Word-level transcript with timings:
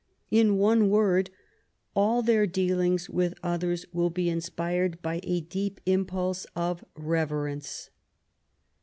In 0.31 0.57
one 0.57 0.89
word, 0.89 1.29
all 1.95 2.23
their 2.23 2.47
dealings 2.47 3.07
with 3.07 3.35
others 3.43 3.85
will 3.93 4.09
be 4.09 4.31
inspired 4.31 4.99
by 5.03 5.19
a 5.21 5.41
deep 5.41 5.79
impulse 5.85 6.47
of 6.55 6.83
reverence. 6.95 7.91